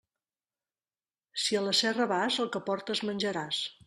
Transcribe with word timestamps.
Si 1.43 1.59
a 1.59 1.61
la 1.65 1.73
serra 1.81 2.07
vas, 2.13 2.39
el 2.45 2.49
que 2.57 2.63
portes, 2.71 3.03
menjaràs. 3.11 3.61